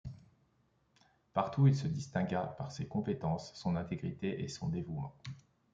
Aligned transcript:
Partout 1.31 1.67
il 1.67 1.75
se 1.75 1.85
distingua 1.85 2.55
par 2.57 2.71
ses 2.71 2.87
compétences, 2.87 3.53
son 3.53 3.75
intégrité 3.75 4.41
et 4.43 4.47
son 4.47 4.67
dévouement. 4.69 5.13